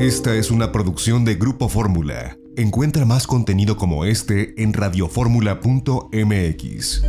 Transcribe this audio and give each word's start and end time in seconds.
Esta 0.00 0.34
es 0.34 0.50
una 0.50 0.72
producción 0.72 1.24
de 1.26 1.34
Grupo 1.34 1.68
Fórmula. 1.68 2.38
Encuentra 2.56 3.04
más 3.04 3.26
contenido 3.26 3.76
como 3.76 4.06
este 4.06 4.54
en 4.62 4.72
radioformula.mx. 4.72 7.02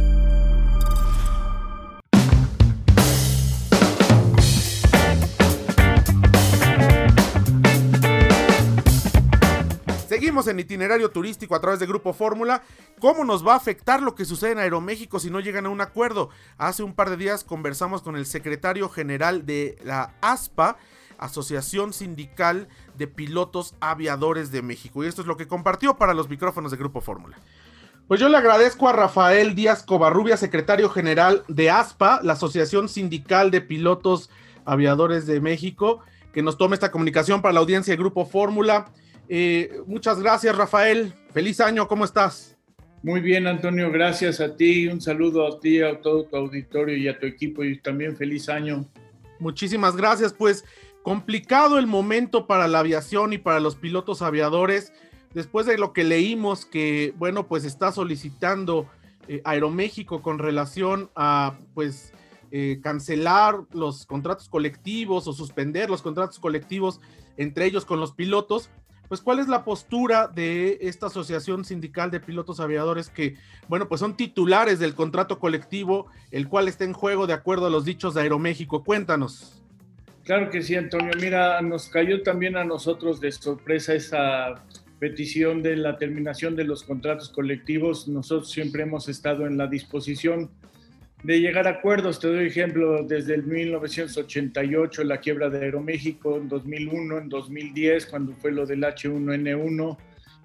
Seguimos 10.09 10.47
en 10.47 10.59
itinerario 10.59 11.11
turístico 11.11 11.55
a 11.55 11.61
través 11.61 11.79
de 11.79 11.87
Grupo 11.87 12.11
Fórmula. 12.11 12.61
¿Cómo 12.99 13.23
nos 13.23 13.47
va 13.47 13.53
a 13.53 13.55
afectar 13.55 14.01
lo 14.01 14.15
que 14.15 14.25
sucede 14.25 14.51
en 14.51 14.59
Aeroméxico 14.59 15.21
si 15.21 15.29
no 15.29 15.39
llegan 15.39 15.65
a 15.65 15.69
un 15.69 15.79
acuerdo? 15.79 16.29
Hace 16.57 16.83
un 16.83 16.93
par 16.93 17.09
de 17.09 17.15
días 17.15 17.45
conversamos 17.45 18.01
con 18.01 18.17
el 18.17 18.25
secretario 18.25 18.89
general 18.89 19.45
de 19.45 19.77
la 19.85 20.15
ASPA, 20.19 20.75
Asociación 21.21 21.93
Sindical 21.93 22.67
de 22.97 23.07
Pilotos 23.07 23.75
Aviadores 23.79 24.51
de 24.51 24.61
México. 24.61 25.03
Y 25.03 25.07
esto 25.07 25.21
es 25.21 25.27
lo 25.27 25.37
que 25.37 25.47
compartió 25.47 25.97
para 25.97 26.13
los 26.13 26.29
micrófonos 26.29 26.71
de 26.71 26.77
Grupo 26.77 26.99
Fórmula. 26.99 27.37
Pues 28.07 28.19
yo 28.19 28.27
le 28.27 28.35
agradezco 28.35 28.89
a 28.89 28.93
Rafael 28.93 29.55
Díaz 29.55 29.83
Covarrubia, 29.83 30.35
secretario 30.35 30.89
general 30.89 31.43
de 31.47 31.69
ASPA, 31.69 32.19
la 32.23 32.33
Asociación 32.33 32.89
Sindical 32.89 33.51
de 33.51 33.61
Pilotos 33.61 34.29
Aviadores 34.65 35.25
de 35.25 35.39
México, 35.39 36.01
que 36.33 36.41
nos 36.41 36.57
tome 36.57 36.73
esta 36.73 36.91
comunicación 36.91 37.41
para 37.41 37.53
la 37.53 37.61
audiencia 37.61 37.93
de 37.93 37.97
Grupo 37.97 38.25
Fórmula. 38.25 38.91
Eh, 39.29 39.79
muchas 39.87 40.19
gracias, 40.19 40.55
Rafael. 40.57 41.13
Feliz 41.33 41.61
año, 41.61 41.87
¿cómo 41.87 42.03
estás? 42.03 42.57
Muy 43.03 43.21
bien, 43.21 43.47
Antonio, 43.47 43.89
gracias 43.91 44.41
a 44.41 44.55
ti. 44.55 44.87
Un 44.87 45.01
saludo 45.01 45.47
a 45.47 45.59
ti, 45.59 45.81
a 45.81 46.01
todo 46.01 46.25
tu 46.25 46.35
auditorio 46.35 46.97
y 46.97 47.07
a 47.07 47.17
tu 47.17 47.25
equipo 47.25 47.63
y 47.63 47.79
también 47.79 48.15
feliz 48.15 48.49
año. 48.49 48.85
Muchísimas 49.39 49.95
gracias. 49.95 50.33
Pues 50.33 50.63
complicado 51.03 51.79
el 51.79 51.87
momento 51.87 52.47
para 52.47 52.67
la 52.67 52.79
aviación 52.79 53.33
y 53.33 53.37
para 53.37 53.59
los 53.59 53.75
pilotos 53.75 54.21
aviadores. 54.21 54.93
Después 55.33 55.65
de 55.65 55.77
lo 55.77 55.93
que 55.93 56.03
leímos 56.03 56.65
que, 56.65 57.13
bueno, 57.17 57.47
pues 57.47 57.63
está 57.63 57.91
solicitando 57.91 58.87
eh, 59.27 59.41
Aeroméxico 59.45 60.21
con 60.21 60.39
relación 60.39 61.09
a, 61.15 61.57
pues, 61.73 62.13
eh, 62.51 62.79
cancelar 62.83 63.61
los 63.71 64.05
contratos 64.05 64.49
colectivos 64.49 65.27
o 65.27 65.33
suspender 65.33 65.89
los 65.89 66.01
contratos 66.01 66.37
colectivos 66.37 66.99
entre 67.37 67.65
ellos 67.65 67.85
con 67.85 68.01
los 68.01 68.11
pilotos 68.11 68.69
pues 69.11 69.19
cuál 69.19 69.39
es 69.39 69.49
la 69.49 69.65
postura 69.65 70.29
de 70.29 70.77
esta 70.79 71.07
asociación 71.07 71.65
sindical 71.65 72.11
de 72.11 72.21
pilotos 72.21 72.61
aviadores 72.61 73.09
que, 73.09 73.35
bueno, 73.67 73.89
pues 73.89 73.99
son 73.99 74.15
titulares 74.15 74.79
del 74.79 74.95
contrato 74.95 75.37
colectivo, 75.37 76.05
el 76.31 76.47
cual 76.47 76.69
está 76.69 76.85
en 76.85 76.93
juego 76.93 77.27
de 77.27 77.33
acuerdo 77.33 77.65
a 77.65 77.69
los 77.69 77.83
dichos 77.83 78.13
de 78.13 78.21
Aeroméxico. 78.21 78.85
Cuéntanos. 78.85 79.60
Claro 80.31 80.49
que 80.49 80.61
sí, 80.61 80.75
Antonio. 80.75 81.11
Mira, 81.19 81.61
nos 81.61 81.89
cayó 81.89 82.23
también 82.23 82.55
a 82.55 82.63
nosotros 82.63 83.19
de 83.19 83.33
sorpresa 83.33 83.93
esa 83.93 84.63
petición 84.97 85.61
de 85.61 85.75
la 85.75 85.97
terminación 85.97 86.55
de 86.55 86.63
los 86.63 86.83
contratos 86.83 87.27
colectivos. 87.27 88.07
Nosotros 88.07 88.49
siempre 88.49 88.83
hemos 88.83 89.09
estado 89.09 89.45
en 89.45 89.57
la 89.57 89.67
disposición 89.67 90.49
de 91.21 91.41
llegar 91.41 91.67
a 91.67 91.71
acuerdos. 91.71 92.21
Te 92.21 92.29
doy 92.29 92.45
ejemplo, 92.45 93.03
desde 93.03 93.35
el 93.35 93.43
1988, 93.43 95.03
la 95.03 95.17
quiebra 95.17 95.49
de 95.49 95.65
Aeroméxico, 95.65 96.37
en 96.37 96.47
2001, 96.47 97.17
en 97.17 97.27
2010, 97.27 98.05
cuando 98.05 98.33
fue 98.37 98.53
lo 98.53 98.65
del 98.65 98.83
H1N1. 98.83 99.97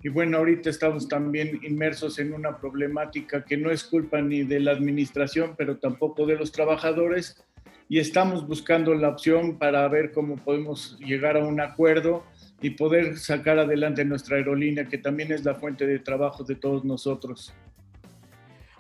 Y 0.03 0.09
bueno, 0.09 0.39
ahorita 0.39 0.69
estamos 0.69 1.07
también 1.07 1.61
inmersos 1.63 2.19
en 2.19 2.35
una 2.35 2.59
problemática 2.59 3.45
que 3.45 3.57
no 3.57 3.71
es 3.71 3.85
culpa 3.85 4.21
ni 4.21 4.43
de 4.43 4.59
la 4.59 4.73
administración, 4.73 5.55
pero 5.57 5.77
tampoco 5.77 6.27
de 6.27 6.35
los 6.35 6.51
trabajadores. 6.51 7.41
Y 7.89 8.01
estamos 8.01 8.47
buscando 8.47 8.95
la 8.95 9.09
opción 9.09 9.59
para 9.59 9.87
ver 9.89 10.13
cómo 10.13 10.37
podemos 10.37 10.99
llegar 10.99 11.37
a 11.37 11.45
un 11.45 11.61
acuerdo 11.61 12.25
y 12.61 12.71
poder 12.71 13.19
sacar 13.19 13.59
adelante 13.59 14.05
nuestra 14.05 14.37
aerolínea, 14.37 14.87
que 14.87 14.99
también 14.99 15.31
es 15.31 15.45
la 15.45 15.55
fuente 15.55 15.87
de 15.87 15.99
trabajo 15.99 16.43
de 16.43 16.57
todos 16.57 16.85
nosotros. 16.85 17.53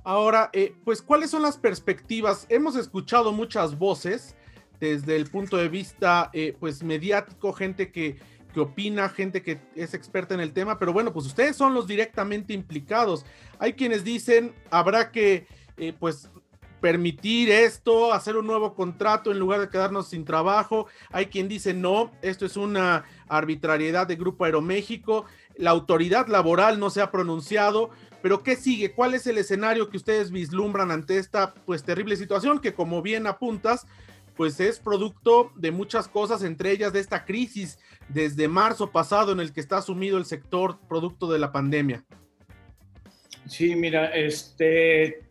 Ahora, 0.02 0.50
eh, 0.52 0.72
pues, 0.84 1.02
¿cuáles 1.02 1.30
son 1.30 1.42
las 1.42 1.56
perspectivas? 1.56 2.46
Hemos 2.48 2.76
escuchado 2.76 3.32
muchas 3.32 3.78
voces 3.78 4.36
desde 4.78 5.16
el 5.16 5.26
punto 5.26 5.56
de 5.56 5.68
vista, 5.68 6.30
eh, 6.32 6.56
pues, 6.58 6.82
mediático, 6.82 7.52
gente 7.52 7.90
que, 7.90 8.16
que, 8.54 8.60
opina, 8.60 9.08
gente 9.08 9.42
que 9.42 9.58
es 9.74 9.94
experta 9.94 10.34
en 10.34 10.40
el 10.40 10.52
tema, 10.52 10.78
pero 10.78 10.92
bueno, 10.92 11.12
pues 11.12 11.26
ustedes 11.26 11.56
son 11.56 11.74
los 11.74 11.86
directamente 11.86 12.52
implicados. 12.52 13.26
Hay 13.58 13.72
quienes 13.72 14.04
dicen, 14.04 14.54
habrá 14.70 15.10
que, 15.10 15.46
eh, 15.76 15.92
pues, 15.98 16.30
permitir 16.80 17.50
esto, 17.50 18.12
hacer 18.12 18.36
un 18.36 18.46
nuevo 18.46 18.74
contrato 18.74 19.30
en 19.30 19.38
lugar 19.38 19.60
de 19.60 19.68
quedarnos 19.68 20.08
sin 20.08 20.24
trabajo. 20.24 20.86
Hay 21.10 21.26
quien 21.26 21.48
dice, 21.48 21.74
no, 21.74 22.12
esto 22.22 22.46
es 22.46 22.56
una 22.56 23.04
arbitrariedad 23.28 24.06
de 24.06 24.16
Grupo 24.16 24.44
Aeroméxico. 24.44 25.24
La 25.56 25.70
autoridad 25.70 26.28
laboral 26.28 26.78
no 26.78 26.90
se 26.90 27.00
ha 27.00 27.10
pronunciado. 27.10 27.90
Pero 28.22 28.42
¿qué 28.42 28.56
sigue? 28.56 28.92
¿Cuál 28.92 29.14
es 29.14 29.26
el 29.26 29.38
escenario 29.38 29.88
que 29.88 29.96
ustedes 29.96 30.30
vislumbran 30.30 30.90
ante 30.90 31.18
esta 31.18 31.54
pues 31.54 31.84
terrible 31.84 32.16
situación 32.16 32.60
que 32.60 32.74
como 32.74 33.02
bien 33.02 33.26
apuntas, 33.26 33.86
pues 34.34 34.60
es 34.60 34.80
producto 34.80 35.52
de 35.54 35.70
muchas 35.70 36.08
cosas, 36.08 36.42
entre 36.42 36.72
ellas 36.72 36.92
de 36.92 37.00
esta 37.00 37.24
crisis 37.24 37.78
desde 38.08 38.48
marzo 38.48 38.90
pasado 38.90 39.32
en 39.32 39.40
el 39.40 39.52
que 39.52 39.60
está 39.60 39.80
sumido 39.80 40.18
el 40.18 40.24
sector 40.24 40.78
producto 40.88 41.30
de 41.30 41.38
la 41.38 41.52
pandemia? 41.52 42.04
Sí, 43.46 43.76
mira, 43.76 44.06
este 44.08 45.25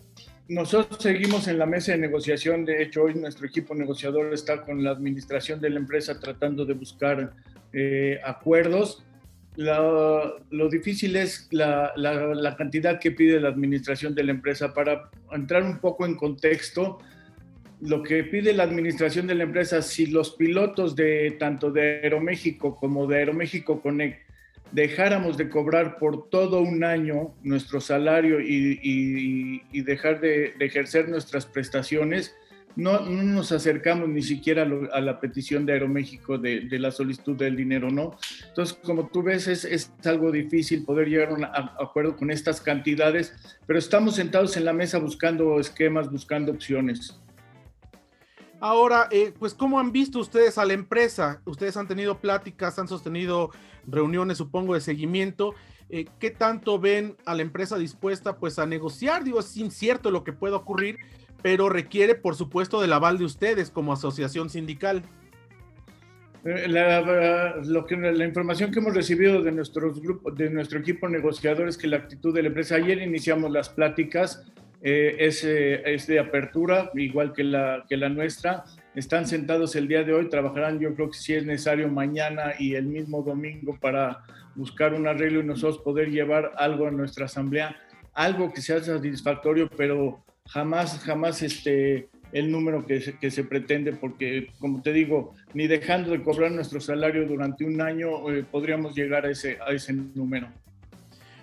nosotros 0.48 1.02
seguimos 1.02 1.48
en 1.48 1.58
la 1.58 1.66
mesa 1.66 1.92
de 1.94 1.98
negociación, 1.98 2.66
de 2.66 2.84
hecho 2.84 3.04
hoy 3.04 3.16
nuestro 3.16 3.48
equipo 3.48 3.74
negociador 3.74 4.34
está 4.34 4.62
con 4.62 4.84
la 4.84 4.92
administración 4.92 5.60
de 5.60 5.70
la 5.70 5.80
empresa 5.80 6.20
tratando 6.20 6.66
de 6.66 6.74
buscar 6.74 7.34
eh, 7.74 8.20
acuerdos 8.24 9.04
lo 9.58 10.70
difícil 10.70 11.16
es 11.16 11.48
la, 11.52 11.94
la, 11.96 12.56
cantidad 12.56 13.00
que 13.00 13.12
pide 13.12 13.40
la 13.40 13.50
administración 13.50 14.14
de 14.14 14.24
la 14.24 14.32
empresa. 14.32 14.74
Para 14.74 15.10
entrar 15.32 15.64
un 15.64 15.80
poco 15.80 16.06
en 16.06 16.16
contexto, 16.16 17.00
lo 17.82 18.04
que 18.04 18.24
pide 18.24 18.54
la 18.54 18.64
administración 18.64 19.28
de 19.28 19.36
la 19.36 19.44
empresa, 19.44 19.82
si 19.82 20.08
los 20.08 20.32
pilotos 20.36 20.96
de 20.96 21.36
tanto 21.40 21.72
de 21.72 22.02
Aeroméxico 22.04 22.76
como 22.76 23.08
de 23.08 23.18
Aeroméxico 23.18 23.82
Connect 23.82 24.25
dejáramos 24.72 25.38
de 25.38 25.50
cobrar 25.50 25.98
por 25.98 26.30
todo 26.30 26.62
un 26.62 26.84
año 26.84 27.34
nuestro 27.44 27.80
salario 27.80 28.42
y, 28.42 28.80
y, 29.72 29.82
dejar 29.82 30.20
de, 30.20 30.54
de 30.58 30.66
ejercer 30.66 31.10
nuestras 31.10 31.46
prestaciones, 31.46 32.36
no, 32.76 33.00
nos 33.00 33.52
acercamos 33.52 34.10
ni 34.10 34.22
siquiera 34.22 34.68
a, 34.92 35.02
la 35.02 35.20
petición 35.20 35.66
de 35.66 35.74
Aeroméxico 35.74 36.38
de, 36.38 36.62
de, 36.62 36.80
la 36.80 36.92
solicitud 36.92 37.36
del 37.36 37.56
dinero, 37.56 37.90
¿no? 37.90 38.18
Entonces, 38.48 38.78
como 38.84 39.08
tú 39.08 39.24
ves, 39.24 39.48
es, 39.48 39.64
es, 39.64 39.92
algo 40.04 40.32
difícil 40.32 40.84
poder 40.84 41.08
llegar 41.08 41.30
a 41.30 41.34
un 41.34 41.46
acuerdo 41.46 42.18
con 42.18 42.32
estas 42.32 42.60
cantidades, 42.60 43.34
pero 43.66 43.80
estamos 43.80 44.16
sentados 44.16 44.58
en 44.58 44.66
la 44.66 44.74
mesa 44.74 44.98
buscando 44.98 45.60
esquemas, 45.60 46.12
buscando 46.12 46.52
opciones. 46.52 47.18
Ahora, 48.68 49.10
eh, 49.12 49.32
pues, 49.38 49.54
¿cómo 49.54 49.80
han 49.80 49.92
visto 49.92 50.18
ustedes 50.18 50.58
a 50.58 50.66
la 50.66 50.74
empresa? 50.74 51.40
Ustedes 51.46 51.78
han 51.78 51.88
tenido 51.88 52.18
pláticas, 52.18 52.80
han 52.80 52.88
sostenido 52.88 53.52
reuniones, 53.86 54.40
supongo, 54.40 54.74
de 54.74 54.82
seguimiento. 54.82 55.54
Eh, 55.92 56.06
¿Qué 56.20 56.32
tanto 56.32 56.80
ven 56.80 57.16
a 57.28 57.36
la 57.36 57.44
empresa 57.44 57.78
dispuesta, 57.78 58.38
pues, 58.38 58.58
a 58.58 58.66
negociar? 58.66 59.24
Digo, 59.24 59.40
es 59.40 59.56
incierto 59.56 60.10
lo 60.10 60.24
que 60.24 60.34
pueda 60.34 60.56
ocurrir, 60.56 60.98
pero 61.44 61.70
requiere, 61.70 62.16
por 62.16 62.34
supuesto, 62.34 62.82
del 62.82 62.94
aval 62.94 63.20
de 63.20 63.26
ustedes 63.26 63.70
como 63.70 63.94
asociación 63.94 64.50
sindical. 64.50 65.04
Eh, 66.44 66.68
la, 66.68 67.58
lo 67.64 67.86
que, 67.86 67.98
la 67.98 68.26
información 68.26 68.72
que 68.72 68.80
hemos 68.80 68.96
recibido 68.96 69.44
de, 69.44 69.52
nuestros 69.52 70.02
grupos, 70.02 70.36
de 70.36 70.50
nuestro 70.50 70.80
equipo 70.80 71.08
negociador 71.08 71.68
es 71.68 71.78
que 71.78 71.86
la 71.86 71.98
actitud 71.98 72.34
de 72.34 72.42
la 72.42 72.48
empresa, 72.48 72.78
ayer 72.78 72.98
iniciamos 72.98 73.52
las 73.52 73.70
pláticas, 73.70 74.44
eh, 74.88 75.16
es, 75.18 76.06
de 76.06 76.20
apertura, 76.20 76.92
igual 76.94 77.34
que 77.34 77.44
la, 77.44 77.84
que 77.90 77.98
la 77.98 78.08
nuestra. 78.08 78.66
Están 78.94 79.26
sentados 79.26 79.76
el 79.76 79.88
día 79.88 80.04
de 80.04 80.14
hoy, 80.14 80.30
trabajarán 80.30 80.80
yo 80.80 80.94
creo 80.94 81.10
que 81.10 81.18
si 81.18 81.34
es 81.34 81.44
necesario 81.44 81.90
mañana 81.90 82.54
y 82.60 82.76
el 82.76 82.86
mismo 82.86 83.24
domingo 83.24 83.76
para 83.82 84.24
buscar 84.54 84.94
un 84.94 85.08
arreglo 85.08 85.40
y 85.40 85.44
nosotros 85.44 85.80
poder 85.80 86.12
llevar 86.12 86.52
algo 86.58 86.86
a 86.86 86.92
nuestra 86.92 87.26
asamblea, 87.26 87.76
algo 88.14 88.54
que 88.54 88.62
sea 88.62 88.80
satisfactorio, 88.80 89.68
pero 89.76 90.24
jamás, 90.46 91.00
jamás 91.00 91.42
este, 91.42 92.08
el 92.32 92.52
número 92.52 92.86
que 92.86 93.02
se, 93.02 93.18
que 93.18 93.32
se 93.32 93.44
pretende, 93.44 93.92
porque 93.92 94.50
como 94.60 94.84
te 94.84 94.94
digo, 94.94 95.34
ni 95.56 95.66
dejando 95.66 96.12
de 96.12 96.22
cobrar 96.22 96.52
nuestro 96.52 96.80
salario 96.80 97.28
durante 97.28 97.66
un 97.66 97.82
año 97.82 98.30
eh, 98.32 98.46
podríamos 98.50 98.96
llegar 98.96 99.26
a 99.26 99.32
ese, 99.32 99.58
a 99.68 99.74
ese 99.74 99.94
número. 99.94 100.48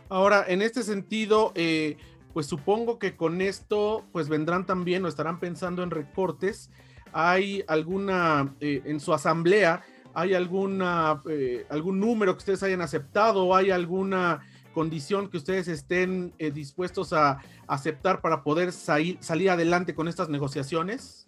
Ahora, 0.09 0.45
en 0.47 0.63
este 0.63 0.85
sentido, 0.85 1.53
eh, 1.57 1.97
pues 2.33 2.47
supongo 2.47 2.99
que 2.99 3.17
con 3.17 3.41
esto, 3.41 4.05
pues 4.13 4.29
vendrán 4.29 4.67
también 4.67 5.05
o 5.05 5.09
estarán 5.09 5.41
pensando 5.41 5.83
en 5.83 5.91
recortes. 5.91 6.71
¿Hay 7.13 7.65
alguna, 7.69 8.55
eh, 8.61 8.83
en 8.85 9.01
su 9.01 9.13
asamblea, 9.13 9.83
hay 10.15 10.35
alguna, 10.35 11.23
algún 11.71 12.01
número 12.01 12.33
que 12.35 12.39
ustedes 12.39 12.63
hayan 12.63 12.83
aceptado? 12.83 13.55
¿Hay 13.55 13.71
alguna 13.71 14.41
condición 14.75 15.29
que 15.29 15.37
ustedes 15.37 15.69
estén 15.69 16.33
eh, 16.39 16.51
dispuestos 16.51 17.13
a 17.13 17.39
aceptar 17.67 18.21
para 18.21 18.43
poder 18.43 18.73
salir, 18.73 19.19
salir 19.21 19.51
adelante 19.51 19.95
con 19.95 20.09
estas 20.09 20.29
negociaciones? 20.29 21.27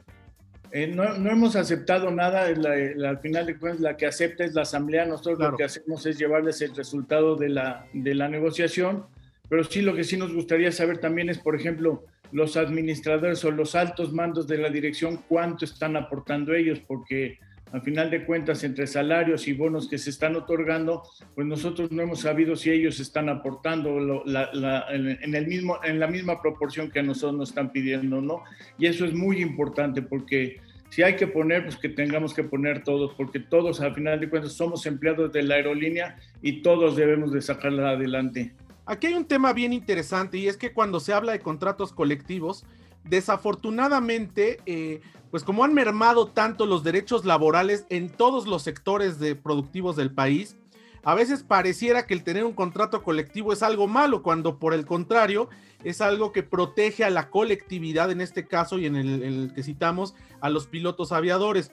eh, 0.75 0.89
no, 0.89 1.05
hemos 1.05 1.55
aceptado 1.55 2.11
nada, 2.11 2.47
al 2.47 3.19
final 3.21 3.47
de 3.47 3.57
cuentas 3.57 3.81
la 3.81 3.97
que 3.97 4.07
acepta 4.07 4.45
es 4.45 4.55
la 4.55 4.63
asamblea, 4.63 5.07
nosotros 5.07 5.39
lo 5.39 5.57
que 5.57 5.63
hacemos 5.63 6.05
es 6.05 6.19
llevarles 6.19 6.61
el 6.63 6.75
resultado 6.75 7.37
de 7.37 7.49
la, 7.49 7.87
de 7.93 8.13
la 8.13 8.29
negociación, 8.29 9.07
pero 9.49 9.65
sí 9.65 9.83
lo 9.83 9.95
que 9.95 10.05
sí 10.05 10.17
nos 10.17 10.33
gustaría 10.33 10.73
saber 10.73 10.99
también 10.99 11.29
es, 11.29 11.39
por 11.39 11.57
ejemplo, 11.57 12.05
los 12.33 12.57
administradores 12.57 13.45
o 13.45 13.51
los 13.51 13.75
altos 13.75 14.13
mandos 14.13 14.49
de 14.49 14.59
la 14.59 14.71
dirección, 14.71 15.21
cuánto 15.29 15.65
están 15.65 15.97
aportando 15.97 16.55
ellos, 16.55 16.81
porque 16.81 17.39
al 17.75 17.83
final 17.83 18.09
de 18.09 18.25
cuentas, 18.25 18.63
entre 18.63 18.87
salarios 18.87 19.49
y 19.49 19.53
bonos 19.53 19.89
que 19.89 19.99
se 19.99 20.11
están 20.11 20.37
otorgando, 20.37 21.03
pues 21.35 21.45
nosotros 21.45 21.91
no 21.91 22.03
hemos 22.03 22.21
sabido 22.21 22.55
si 22.55 22.71
ellos 22.71 23.01
están 23.01 23.29
aportando 23.29 24.23
en, 24.25 25.35
el 25.35 25.47
mismo, 25.49 25.81
en 25.83 25.99
la 25.99 26.07
misma 26.07 26.41
proporción 26.41 26.89
que 26.89 27.01
a 27.01 27.03
nosotros 27.03 27.37
nos 27.37 27.49
están 27.49 27.73
pidiendo, 27.73 28.21
¿no? 28.21 28.45
Y 28.79 28.87
eso 28.87 29.05
es 29.05 29.13
muy 29.13 29.43
importante 29.43 30.03
porque 30.03 30.61
si 30.91 31.03
hay 31.03 31.17
que 31.17 31.27
poner, 31.27 31.65
pues 31.65 31.77
que 31.77 31.89
tengamos 31.89 32.33
que 32.33 32.45
poner 32.45 32.85
todos, 32.85 33.13
porque 33.15 33.41
todos 33.41 33.81
al 33.81 33.93
final 33.93 34.21
de 34.21 34.31
cuentas 34.31 34.53
somos 34.53 34.87
empleados 34.87 35.33
de 35.33 35.43
la 35.43 35.57
aerolínea 35.57 36.17
y 36.43 36.63
todos 36.63 36.95
debemos 36.95 37.33
de 37.33 37.43
sacarla 37.43 37.91
adelante. 37.91 38.53
Aquí 38.87 39.07
hay 39.07 39.15
un 39.15 39.25
tema 39.25 39.53
bien 39.53 39.73
interesante 39.73 40.37
y 40.37 40.49
es 40.49 40.57
que 40.57 40.73
cuando 40.73 41.01
se 41.01 41.13
habla 41.13 41.33
de 41.33 41.41
contratos 41.41 41.93
colectivos, 41.93 42.65
desafortunadamente, 43.05 44.61
eh, 44.67 45.01
pues 45.31 45.43
como 45.43 45.65
han 45.65 45.73
mermado 45.73 46.29
tanto 46.29 46.67
los 46.67 46.85
derechos 46.85 47.25
laborales 47.25 47.87
en 47.89 48.11
todos 48.11 48.47
los 48.47 48.63
sectores 48.63 49.17
productivos 49.43 49.97
del 49.97 50.13
país, 50.13 50.57
a 51.03 51.15
veces 51.15 51.43
pareciera 51.43 52.07
que 52.07 52.15
el 52.15 52.25
tener 52.25 52.45
un 52.45 52.55
contrato 52.55 53.03
colectivo 53.03 53.53
es 53.53 53.63
algo 53.63 53.87
malo, 53.87 54.23
cuando 54.23 54.59
por 54.59 54.73
el 54.73 54.87
contrario 54.87 55.49
es 55.83 56.01
algo 56.01 56.33
que 56.33 56.43
protege 56.43 57.05
a 57.05 57.11
la 57.11 57.29
colectividad, 57.29 58.11
en 58.11 58.23
este 58.23 58.47
caso 58.47 58.79
y 58.79 58.87
en 58.87 58.97
el 58.97 59.53
que 59.55 59.63
citamos, 59.63 60.15
a 60.41 60.49
los 60.49 60.67
pilotos 60.67 61.13
aviadores. 61.13 61.73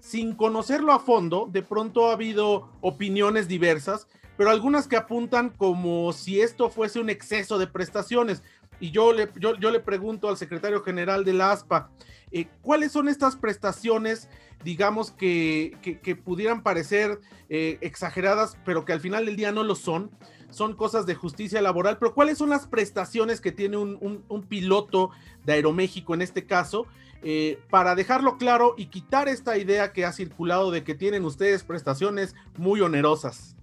Sin 0.00 0.34
conocerlo 0.34 0.92
a 0.92 0.98
fondo, 0.98 1.48
de 1.50 1.62
pronto 1.62 2.08
ha 2.08 2.14
habido 2.14 2.70
opiniones 2.80 3.46
diversas, 3.46 4.08
pero 4.42 4.50
algunas 4.50 4.88
que 4.88 4.96
apuntan 4.96 5.50
como 5.50 6.12
si 6.12 6.40
esto 6.40 6.68
fuese 6.68 6.98
un 6.98 7.10
exceso 7.10 7.60
de 7.60 7.68
prestaciones. 7.68 8.42
Y 8.80 8.90
yo 8.90 9.12
le, 9.12 9.28
yo, 9.38 9.54
le 9.54 9.78
pregunto 9.78 10.28
al 10.28 10.36
secretario 10.36 10.82
general 10.82 11.24
de 11.24 11.32
la 11.32 11.52
ASPA, 11.52 11.92
eh, 12.32 12.48
¿cuáles 12.60 12.90
son 12.90 13.08
estas 13.08 13.36
prestaciones, 13.36 14.28
digamos, 14.64 15.12
que, 15.12 15.78
pudieran 16.24 16.64
parecer 16.64 17.20
eh, 17.50 17.78
exageradas, 17.82 18.58
pero 18.64 18.84
que 18.84 18.92
al 18.92 18.98
final 18.98 19.26
del 19.26 19.36
día 19.36 19.52
no 19.52 19.62
lo 19.62 19.76
son? 19.76 20.10
Son 20.50 20.74
cosas 20.74 21.06
de 21.06 21.14
justicia 21.14 21.62
laboral, 21.62 21.98
pero 21.98 22.12
¿cuáles 22.12 22.38
son 22.38 22.50
las 22.50 22.66
prestaciones 22.66 23.40
que 23.40 23.52
tiene 23.52 23.76
un, 23.76 24.46
piloto 24.48 25.10
de 25.44 25.52
Aeroméxico 25.52 26.14
en 26.14 26.22
este 26.22 26.46
caso? 26.46 26.88
Eh, 27.22 27.60
para 27.70 27.94
dejarlo 27.94 28.38
claro 28.38 28.74
y 28.76 28.86
quitar 28.86 29.28
esta 29.28 29.56
idea 29.56 29.92
que 29.92 30.04
ha 30.04 30.12
circulado 30.12 30.72
de 30.72 30.82
que 30.82 30.96
tienen 30.96 31.24
ustedes 31.24 31.62
prestaciones 31.62 32.34
muy 32.58 32.80
onerosas. 32.80 33.54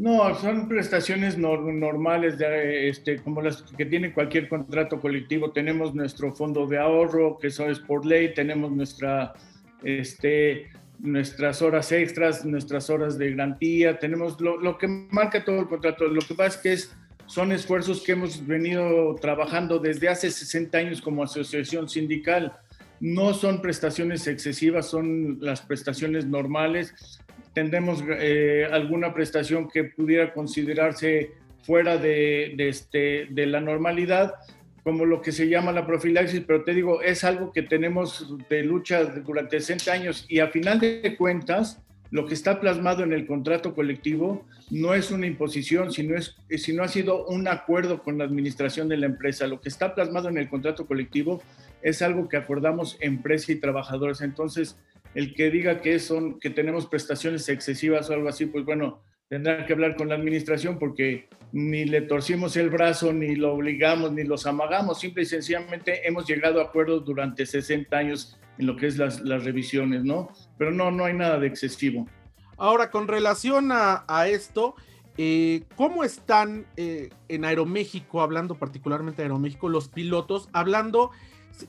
No, 0.00 0.34
son 0.34 0.66
prestaciones 0.66 1.36
normales, 1.36 2.38
de, 2.38 2.88
este, 2.88 3.18
como 3.18 3.42
las 3.42 3.60
que 3.60 3.84
tiene 3.84 4.14
cualquier 4.14 4.48
contrato 4.48 4.98
colectivo. 4.98 5.50
Tenemos 5.50 5.94
nuestro 5.94 6.32
fondo 6.32 6.66
de 6.66 6.78
ahorro, 6.78 7.36
que 7.38 7.48
eso 7.48 7.68
es 7.68 7.80
por 7.80 8.06
ley, 8.06 8.32
tenemos 8.32 8.72
nuestra, 8.72 9.34
este, 9.82 10.70
nuestras 11.00 11.60
horas 11.60 11.92
extras, 11.92 12.46
nuestras 12.46 12.88
horas 12.88 13.18
de 13.18 13.32
garantía, 13.32 13.98
tenemos 13.98 14.40
lo, 14.40 14.78
que 14.78 14.88
marca 14.88 15.44
todo 15.44 15.60
el 15.60 15.68
contrato. 15.68 16.08
Lo 16.08 16.22
que 16.22 16.34
pasa 16.34 16.56
es 16.56 16.88
que 16.88 16.94
son 17.26 17.52
esfuerzos 17.52 18.02
que 18.02 18.12
hemos 18.12 18.46
venido 18.46 19.16
trabajando 19.16 19.78
desde 19.78 20.08
hace 20.08 20.30
60 20.30 20.78
años 20.78 21.02
como 21.02 21.24
asociación 21.24 21.90
sindical. 21.90 22.54
No 23.00 23.34
son 23.34 23.60
prestaciones 23.60 24.26
excesivas, 24.26 24.86
son 24.86 25.40
las 25.42 25.60
prestaciones 25.60 26.24
normales 26.24 27.20
tendremos 27.52 28.02
eh, 28.06 28.66
alguna 28.70 29.12
prestación 29.12 29.68
que 29.68 29.84
pudiera 29.84 30.32
considerarse 30.32 31.32
fuera 31.62 31.98
de, 31.98 32.54
este, 32.58 33.26
de 33.30 33.46
la 33.46 33.60
normalidad, 33.60 34.34
como 34.82 35.04
lo 35.04 35.20
que 35.20 35.32
se 35.32 35.48
llama 35.48 35.72
la 35.72 35.86
profilaxis, 35.86 36.42
pero 36.46 36.64
te 36.64 36.74
digo, 36.74 37.02
es 37.02 37.22
algo 37.24 37.52
que 37.52 37.62
tenemos 37.62 38.34
de 38.48 38.62
lucha 38.64 39.04
durante 39.04 39.60
60 39.60 39.92
años 39.92 40.26
y 40.28 40.40
a 40.40 40.48
final 40.48 40.80
de 40.80 41.16
cuentas, 41.18 41.82
lo 42.10 42.26
que 42.26 42.34
está 42.34 42.60
plasmado 42.60 43.04
en 43.04 43.12
el 43.12 43.26
contrato 43.26 43.74
colectivo 43.74 44.44
no 44.70 44.94
es 44.94 45.10
una 45.10 45.26
imposición, 45.26 45.92
sino, 45.92 46.16
es, 46.16 46.36
sino 46.56 46.82
ha 46.82 46.88
sido 46.88 47.26
un 47.26 47.46
acuerdo 47.46 48.02
con 48.02 48.18
la 48.18 48.24
administración 48.24 48.88
de 48.88 48.96
la 48.96 49.06
empresa. 49.06 49.46
Lo 49.46 49.60
que 49.60 49.68
está 49.68 49.94
plasmado 49.94 50.28
en 50.28 50.38
el 50.38 50.48
contrato 50.48 50.86
colectivo 50.86 51.40
es 51.82 52.02
algo 52.02 52.28
que 52.28 52.36
acordamos 52.36 52.96
empresa 53.00 53.52
y 53.52 53.56
trabajadores. 53.56 54.20
Entonces, 54.22 54.76
el 55.14 55.34
que 55.34 55.50
diga 55.50 55.80
que 55.80 55.98
son 55.98 56.38
que 56.38 56.50
tenemos 56.50 56.86
prestaciones 56.86 57.48
excesivas 57.48 58.08
o 58.10 58.14
algo 58.14 58.28
así, 58.28 58.46
pues 58.46 58.64
bueno, 58.64 59.02
tendrá 59.28 59.64
que 59.66 59.72
hablar 59.72 59.96
con 59.96 60.08
la 60.08 60.16
administración 60.16 60.78
porque 60.78 61.28
ni 61.52 61.84
le 61.84 62.02
torcimos 62.02 62.56
el 62.56 62.70
brazo, 62.70 63.12
ni 63.12 63.34
lo 63.34 63.54
obligamos, 63.54 64.12
ni 64.12 64.24
los 64.24 64.46
amagamos, 64.46 65.00
simple 65.00 65.22
y 65.22 65.26
sencillamente 65.26 66.06
hemos 66.06 66.26
llegado 66.26 66.60
a 66.60 66.64
acuerdos 66.64 67.04
durante 67.04 67.46
60 67.46 67.96
años 67.96 68.38
en 68.58 68.66
lo 68.66 68.76
que 68.76 68.86
es 68.86 68.98
las, 68.98 69.20
revisiones, 69.20 70.04
¿no? 70.04 70.28
Pero 70.58 70.70
no, 70.70 70.90
no 70.90 71.04
hay 71.04 71.14
nada 71.14 71.38
de 71.38 71.46
excesivo. 71.46 72.06
Ahora, 72.56 72.90
con 72.90 73.08
relación 73.08 73.70
a, 73.72 74.04
esto, 74.28 74.74
eh, 75.16 75.62
¿cómo 75.76 76.04
están 76.04 76.66
eh, 76.76 77.08
en 77.28 77.44
Aeroméxico, 77.44 78.20
hablando 78.20 78.56
particularmente 78.56 79.22
de 79.22 79.26
Aeroméxico, 79.26 79.68
los 79.68 79.88
pilotos, 79.88 80.50
hablando 80.52 81.10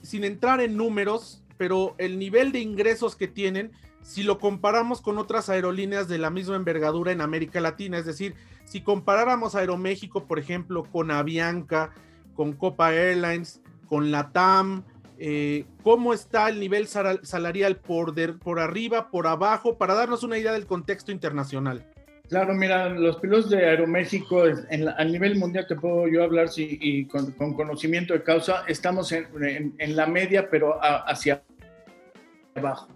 sin 0.02 0.24
entrar 0.24 0.62
en 0.62 0.78
números, 0.78 1.41
pero 1.62 1.94
el 2.00 2.18
nivel 2.18 2.52
de 2.52 2.58
ingresos 2.58 3.16
que 3.16 3.28
tienen, 3.28 3.70
si 4.02 4.24
lo 4.24 4.40
comparamos 4.40 5.00
con 5.00 5.20
otras 5.20 5.48
aerolíneas 5.48 6.08
de 6.08 6.18
la 6.18 6.32
misma 6.32 6.56
envergadura 6.56 7.12
en 7.12 7.22
América 7.22 7.62
Latina, 7.62 8.00
es 8.00 8.08
decir, 8.08 8.34
si 8.66 8.82
comparáramos 8.82 9.54
Aeroméxico, 9.54 10.26
por 10.26 10.40
ejemplo, 10.40 10.86
con 10.92 11.12
Avianca, 11.12 11.92
con 12.34 12.54
Copa 12.54 12.96
Airlines, 12.96 13.62
con 13.86 14.10
Latam, 14.10 14.86
eh, 15.20 15.66
cómo 15.84 16.16
está 16.16 16.50
el 16.50 16.60
nivel 16.60 16.88
salarial 16.88 17.76
por, 17.76 18.16
por 18.40 18.60
arriba, 18.60 19.12
por 19.12 19.28
abajo, 19.28 19.78
para 19.78 19.94
darnos 19.94 20.24
una 20.24 20.40
idea 20.40 20.54
del 20.54 20.66
contexto 20.66 21.12
internacional. 21.12 21.86
Claro, 22.28 22.56
mira, 22.56 22.90
los 22.90 23.18
pilotos 23.18 23.52
de 23.52 23.68
Aeroméxico, 23.68 24.48
en 24.48 24.88
a 24.88 25.04
nivel 25.04 25.38
mundial 25.38 25.68
te 25.68 25.76
puedo 25.76 26.08
yo 26.08 26.24
hablar 26.24 26.48
y 26.56 27.06
con, 27.06 27.34
conocimiento 27.34 28.16
de 28.16 28.24
causa, 28.24 28.64
estamos 28.68 29.12
en, 29.12 29.76
en, 29.78 29.96
la 29.96 30.08
media, 30.08 30.50
pero 30.50 30.80
hacia 30.82 31.44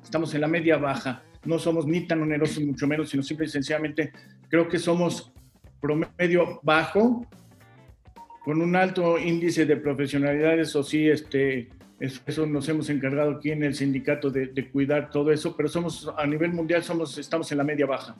estamos 0.04 0.34
en 0.34 0.42
la 0.42 0.48
media 0.48 0.78
baja, 0.78 1.24
no 1.46 1.60
somos 1.60 1.86
ni 1.86 2.02
tan 2.08 2.22
onerosos, 2.22 2.64
mucho 2.64 2.88
menos, 2.88 3.10
sino 3.10 3.24
simple 3.24 3.46
y 3.46 3.50
sencillamente 3.50 4.12
creo 4.50 4.68
que 4.68 4.80
somos 4.80 5.32
promedio 5.80 6.60
bajo, 6.64 7.26
con 8.44 8.62
un 8.62 8.76
alto 8.76 9.18
índice 9.18 9.66
de 9.66 9.78
profesionalidad, 9.78 10.60
eso 10.60 10.84
sí, 10.84 11.08
este, 11.10 11.70
eso 12.00 12.46
nos 12.46 12.68
hemos 12.70 12.90
encargado 12.90 13.32
aquí 13.32 13.52
en 13.52 13.64
el 13.64 13.74
sindicato 13.74 14.30
de, 14.30 14.48
de, 14.48 14.70
cuidar 14.70 15.10
todo 15.10 15.32
eso, 15.32 15.56
pero 15.56 15.70
somos 15.70 16.12
a 16.16 16.26
nivel 16.28 16.54
mundial 16.54 16.84
somos, 16.84 17.18
estamos 17.18 17.52
en 17.52 17.58
la 17.58 17.64
media 17.64 17.86
baja. 17.86 18.16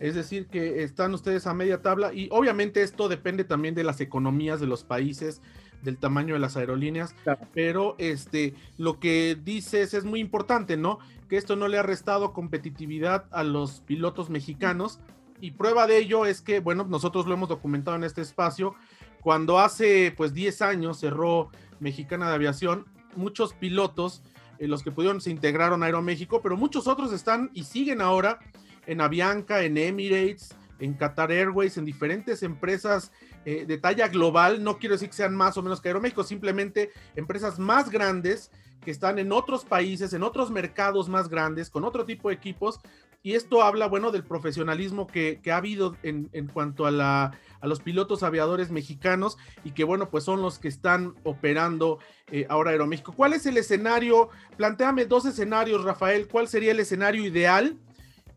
Es 0.00 0.14
decir, 0.14 0.46
que 0.46 0.82
están 0.82 1.12
ustedes 1.12 1.46
a 1.46 1.54
media 1.54 1.82
tabla 1.82 2.12
y 2.12 2.28
obviamente 2.32 2.82
esto 2.82 3.08
depende 3.08 3.44
también 3.44 3.74
de 3.74 3.84
las 3.84 4.00
economías 4.00 4.58
de 4.58 4.66
los 4.66 4.82
países, 4.82 5.42
del 5.82 5.98
tamaño 5.98 6.34
de 6.34 6.40
las 6.40 6.56
aerolíneas, 6.56 7.14
pero 7.52 7.94
este, 7.98 8.54
lo 8.78 8.98
que 9.00 9.38
dices 9.42 9.94
es 9.94 10.04
muy 10.04 10.20
importante, 10.20 10.76
¿no? 10.76 10.98
Que 11.28 11.36
esto 11.36 11.56
no 11.56 11.68
le 11.68 11.78
ha 11.78 11.82
restado 11.82 12.32
competitividad 12.32 13.26
a 13.30 13.44
los 13.44 13.80
pilotos 13.80 14.30
mexicanos 14.30 15.00
y 15.40 15.52
prueba 15.52 15.86
de 15.86 15.98
ello 15.98 16.26
es 16.26 16.42
que, 16.42 16.60
bueno, 16.60 16.84
nosotros 16.84 17.26
lo 17.26 17.34
hemos 17.34 17.48
documentado 17.48 17.96
en 17.96 18.04
este 18.04 18.20
espacio, 18.20 18.74
cuando 19.22 19.58
hace 19.58 20.12
pues 20.16 20.34
10 20.34 20.62
años 20.62 21.00
cerró 21.00 21.50
Mexicana 21.78 22.28
de 22.28 22.34
Aviación, 22.34 22.86
muchos 23.16 23.54
pilotos, 23.54 24.22
eh, 24.58 24.68
los 24.68 24.82
que 24.82 24.90
pudieron 24.90 25.20
se 25.20 25.30
integraron 25.30 25.82
a 25.82 25.86
Aeroméxico, 25.86 26.42
pero 26.42 26.56
muchos 26.56 26.86
otros 26.86 27.12
están 27.12 27.50
y 27.54 27.64
siguen 27.64 28.00
ahora 28.00 28.38
en 28.86 29.00
Avianca, 29.00 29.62
en 29.62 29.78
Emirates, 29.78 30.54
en 30.80 30.94
Qatar 30.94 31.30
Airways, 31.30 31.76
en 31.76 31.84
diferentes 31.84 32.42
empresas 32.42 33.12
eh, 33.44 33.64
de 33.66 33.78
talla 33.78 34.08
global, 34.08 34.64
no 34.64 34.78
quiero 34.78 34.94
decir 34.94 35.10
que 35.10 35.16
sean 35.16 35.34
más 35.34 35.56
o 35.56 35.62
menos 35.62 35.80
que 35.80 35.88
Aeroméxico, 35.88 36.24
simplemente 36.24 36.90
empresas 37.16 37.58
más 37.58 37.90
grandes 37.90 38.50
que 38.84 38.90
están 38.90 39.18
en 39.18 39.32
otros 39.32 39.64
países, 39.64 40.12
en 40.12 40.22
otros 40.22 40.50
mercados 40.50 41.08
más 41.08 41.28
grandes, 41.28 41.70
con 41.70 41.84
otro 41.84 42.04
tipo 42.04 42.28
de 42.28 42.34
equipos. 42.34 42.80
Y 43.22 43.34
esto 43.34 43.62
habla, 43.62 43.86
bueno, 43.86 44.10
del 44.10 44.24
profesionalismo 44.24 45.06
que, 45.06 45.38
ha 45.52 45.56
habido 45.56 45.94
en, 46.02 46.30
cuanto 46.54 46.86
a, 46.86 46.90
la, 46.90 47.38
a, 47.60 47.66
los 47.66 47.80
pilotos 47.80 48.22
aviadores 48.22 48.70
mexicanos 48.70 49.36
y 49.62 49.72
que, 49.72 49.84
bueno, 49.84 50.08
pues 50.08 50.24
son 50.24 50.40
los 50.40 50.58
que 50.58 50.68
están 50.68 51.14
operando 51.24 51.98
eh, 52.32 52.46
ahora 52.48 52.70
Aeroméxico. 52.70 53.12
¿Cuál 53.12 53.34
es 53.34 53.44
el 53.44 53.58
escenario? 53.58 54.30
Plantéame 54.56 55.04
dos 55.04 55.26
escenarios, 55.26 55.84
Rafael. 55.84 56.28
¿Cuál 56.28 56.48
sería 56.48 56.72
el 56.72 56.80
escenario 56.80 57.22
ideal? 57.22 57.76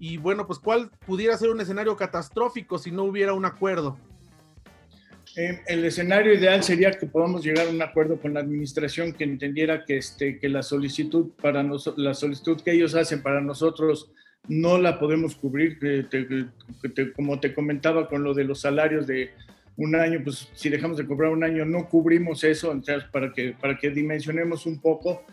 Y 0.06 0.18
bueno, 0.18 0.46
pues 0.46 0.60
cuál 0.60 0.92
pudiera 1.06 1.38
ser 1.38 1.50
un 1.50 1.62
escenario 1.62 1.96
catastrófico 1.96 2.78
si 2.78 2.92
no 2.92 3.04
hubiera 3.04 3.32
un 3.32 3.46
acuerdo. 3.46 3.98
Eh, 5.38 5.62
el 5.66 5.86
escenario 5.86 6.34
ideal 6.34 6.62
sería 6.62 6.92
que 6.92 7.06
podamos 7.06 7.42
llegar 7.42 7.68
a 7.68 7.70
un 7.70 7.82
acuerdo 7.82 8.20
con 8.20 8.34
la 8.34 8.42
administración 8.42 9.14
que 9.14 9.24
entendiera 9.24 9.86
que, 9.86 9.96
este, 9.96 10.40
que 10.40 10.50
la 10.50 10.62
solicitud 10.62 11.32
para 11.42 11.64
la 11.96 12.14
solicitud 12.14 12.60
que 12.62 12.74
ellos 12.74 12.96
hacen 12.96 13.24
para 13.24 13.40
nosotros 13.40 14.12
no 14.50 14.78
la 14.78 15.00
podemos 15.00 15.36
cubrir, 15.36 15.80
como 17.16 17.40
te 17.40 17.54
comentaba 17.54 18.10
con 18.10 18.26
lo 18.26 18.34
de 18.34 18.44
los 18.44 18.60
salarios 18.60 19.08
de 19.08 19.32
un 19.78 19.96
año, 19.96 20.20
pues 20.22 20.50
si 20.54 20.68
dejamos 20.68 20.98
de 20.98 21.08
cobrar 21.08 21.32
un 21.32 21.46
año 21.46 21.64
no 21.64 21.88
cubrimos 21.88 22.44
eso, 22.44 22.74
entonces 22.74 23.06
para 23.10 23.32
que, 23.32 23.54
para 23.54 23.78
que 23.78 23.90
dimensionemos 23.90 24.66
un 24.66 24.82
poco. 24.82 25.24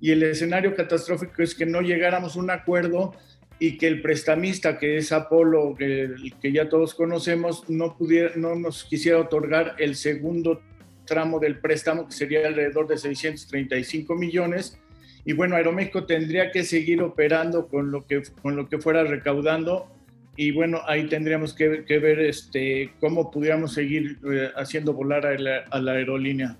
Y 0.00 0.12
el 0.12 0.22
escenario 0.22 0.74
catastrófico 0.74 1.42
es 1.42 1.54
que 1.54 1.66
no 1.66 1.82
llegáramos 1.82 2.36
a 2.36 2.38
un 2.38 2.50
acuerdo 2.50 3.14
y 3.58 3.76
que 3.78 3.86
el 3.86 4.02
prestamista, 4.02 4.78
que 4.78 4.96
es 4.96 5.12
Apolo, 5.12 5.74
que, 5.76 6.10
que 6.40 6.52
ya 6.52 6.68
todos 6.68 6.94
conocemos, 6.94 7.68
no, 7.68 7.96
pudiera, 7.96 8.32
no 8.36 8.54
nos 8.56 8.84
quisiera 8.84 9.18
otorgar 9.18 9.76
el 9.78 9.94
segundo 9.94 10.60
tramo 11.04 11.38
del 11.38 11.58
préstamo, 11.58 12.06
que 12.06 12.12
sería 12.12 12.46
alrededor 12.46 12.88
de 12.88 12.98
635 12.98 14.14
millones. 14.14 14.78
Y 15.24 15.32
bueno, 15.32 15.56
Aeroméxico 15.56 16.04
tendría 16.04 16.50
que 16.50 16.64
seguir 16.64 17.00
operando 17.02 17.68
con 17.68 17.90
lo 17.90 18.06
que, 18.06 18.22
con 18.42 18.56
lo 18.56 18.68
que 18.68 18.78
fuera 18.78 19.04
recaudando. 19.04 19.88
Y 20.36 20.50
bueno, 20.50 20.80
ahí 20.86 21.06
tendríamos 21.06 21.54
que, 21.54 21.68
ver 21.68 22.20
este, 22.20 22.92
cómo 23.00 23.30
pudiéramos 23.30 23.72
seguir 23.72 24.18
eh, 24.30 24.50
haciendo 24.56 24.92
volar 24.92 25.26
a 25.26 25.38
la, 25.38 25.58
a 25.70 25.80
la 25.80 25.92
aerolínea. 25.92 26.58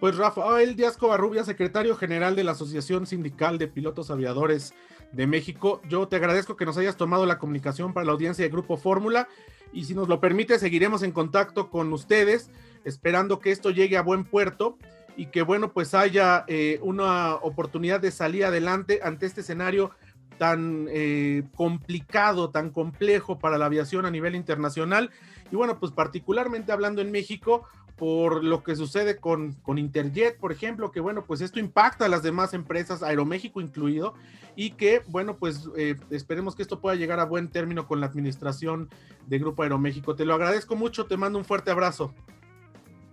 Pues 0.00 0.18
Rafael 0.18 0.76
Díaz 0.76 0.98
Covarrubia, 0.98 1.42
secretario 1.42 1.96
general 1.96 2.36
de 2.36 2.44
la 2.44 2.52
Asociación 2.52 3.06
Sindical 3.06 3.56
de 3.56 3.66
Pilotos 3.66 4.10
Aviadores 4.10 4.74
de 5.12 5.26
México. 5.26 5.80
Yo 5.88 6.06
te 6.06 6.16
agradezco 6.16 6.54
que 6.54 6.66
nos 6.66 6.76
hayas 6.76 6.98
tomado 6.98 7.24
la 7.24 7.38
comunicación 7.38 7.94
para 7.94 8.04
la 8.04 8.12
audiencia 8.12 8.44
de 8.44 8.50
Grupo 8.50 8.76
Fórmula 8.76 9.26
y 9.72 9.84
si 9.84 9.94
nos 9.94 10.06
lo 10.06 10.20
permite 10.20 10.58
seguiremos 10.58 11.02
en 11.02 11.12
contacto 11.12 11.70
con 11.70 11.90
ustedes 11.94 12.50
esperando 12.84 13.38
que 13.38 13.50
esto 13.50 13.70
llegue 13.70 13.96
a 13.96 14.02
buen 14.02 14.24
puerto 14.24 14.76
y 15.16 15.26
que 15.26 15.40
bueno 15.40 15.72
pues 15.72 15.94
haya 15.94 16.44
eh, 16.46 16.78
una 16.82 17.36
oportunidad 17.36 18.00
de 18.00 18.10
salir 18.10 18.44
adelante 18.44 19.00
ante 19.02 19.24
este 19.24 19.40
escenario 19.40 19.92
tan 20.36 20.86
eh, 20.90 21.44
complicado, 21.54 22.50
tan 22.50 22.68
complejo 22.70 23.38
para 23.38 23.56
la 23.56 23.66
aviación 23.66 24.04
a 24.04 24.10
nivel 24.10 24.34
internacional 24.34 25.10
y 25.50 25.56
bueno 25.56 25.80
pues 25.80 25.92
particularmente 25.92 26.72
hablando 26.72 27.00
en 27.00 27.10
México 27.10 27.66
por 27.96 28.44
lo 28.44 28.62
que 28.62 28.76
sucede 28.76 29.16
con, 29.16 29.54
con 29.54 29.78
Interjet, 29.78 30.38
por 30.38 30.52
ejemplo, 30.52 30.92
que 30.92 31.00
bueno, 31.00 31.24
pues 31.24 31.40
esto 31.40 31.58
impacta 31.58 32.04
a 32.04 32.08
las 32.08 32.22
demás 32.22 32.52
empresas, 32.52 33.02
Aeroméxico 33.02 33.60
incluido, 33.60 34.14
y 34.54 34.72
que 34.72 35.02
bueno, 35.08 35.36
pues 35.36 35.68
eh, 35.76 35.96
esperemos 36.10 36.54
que 36.54 36.62
esto 36.62 36.80
pueda 36.80 36.96
llegar 36.96 37.20
a 37.20 37.24
buen 37.24 37.48
término 37.48 37.86
con 37.86 38.00
la 38.00 38.06
administración 38.06 38.90
de 39.26 39.38
Grupo 39.38 39.62
Aeroméxico. 39.62 40.14
Te 40.14 40.26
lo 40.26 40.34
agradezco 40.34 40.76
mucho, 40.76 41.06
te 41.06 41.16
mando 41.16 41.38
un 41.38 41.44
fuerte 41.44 41.70
abrazo. 41.70 42.14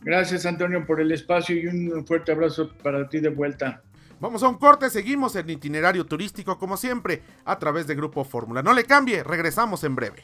Gracias 0.02 0.46
Antonio 0.46 0.86
por 0.86 1.00
el 1.00 1.13
espacio 1.13 1.56
y 1.56 1.68
un 1.68 2.06
fuerte 2.06 2.34
abrazo 2.34 2.70
para 2.84 3.08
ti 3.08 3.20
de 3.20 3.30
vuelta. 3.30 3.82
Vamos 4.20 4.44
a 4.44 4.48
un 4.48 4.58
corte, 4.58 4.90
seguimos 4.90 5.36
en 5.36 5.50
itinerario 5.50 6.06
turístico 6.06 6.58
como 6.58 6.78
siempre 6.78 7.24
a 7.46 7.58
través 7.58 7.88
de 7.88 7.96
Grupo 7.96 8.24
Fórmula. 8.24 8.62
No 8.62 8.74
le 8.74 8.84
cambie, 8.84 9.24
regresamos 9.24 9.84
en 9.84 9.96
breve. 9.96 10.24